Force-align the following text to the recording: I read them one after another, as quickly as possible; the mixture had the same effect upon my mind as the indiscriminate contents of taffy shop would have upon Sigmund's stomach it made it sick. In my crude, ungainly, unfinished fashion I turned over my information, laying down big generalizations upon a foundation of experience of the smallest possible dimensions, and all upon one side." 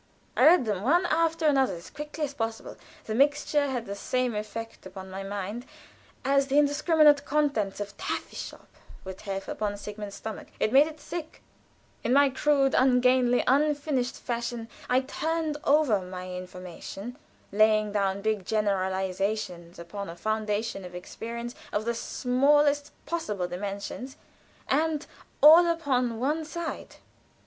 I 0.35 0.45
read 0.45 0.65
them 0.65 0.81
one 0.81 1.05
after 1.05 1.45
another, 1.45 1.75
as 1.75 1.91
quickly 1.91 2.23
as 2.23 2.33
possible; 2.33 2.75
the 3.05 3.13
mixture 3.13 3.67
had 3.67 3.85
the 3.85 3.93
same 3.93 4.33
effect 4.33 4.87
upon 4.87 5.11
my 5.11 5.21
mind 5.21 5.63
as 6.25 6.47
the 6.47 6.57
indiscriminate 6.57 7.23
contents 7.23 7.79
of 7.79 7.95
taffy 7.97 8.35
shop 8.35 8.67
would 9.05 9.21
have 9.21 9.47
upon 9.47 9.77
Sigmund's 9.77 10.15
stomach 10.15 10.47
it 10.59 10.73
made 10.73 10.87
it 10.87 10.99
sick. 10.99 11.43
In 12.03 12.13
my 12.13 12.31
crude, 12.31 12.73
ungainly, 12.75 13.43
unfinished 13.45 14.15
fashion 14.17 14.69
I 14.89 15.01
turned 15.01 15.57
over 15.63 16.01
my 16.01 16.33
information, 16.33 17.15
laying 17.51 17.91
down 17.91 18.23
big 18.23 18.43
generalizations 18.43 19.77
upon 19.77 20.09
a 20.09 20.15
foundation 20.15 20.83
of 20.83 20.95
experience 20.95 21.53
of 21.71 21.85
the 21.85 21.93
smallest 21.93 22.91
possible 23.05 23.47
dimensions, 23.47 24.17
and 24.67 25.05
all 25.43 25.67
upon 25.67 26.19
one 26.19 26.43
side." 26.43 26.95